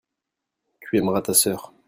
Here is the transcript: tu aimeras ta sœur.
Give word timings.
tu 0.79 0.97
aimeras 0.97 1.21
ta 1.21 1.35
sœur. 1.35 1.71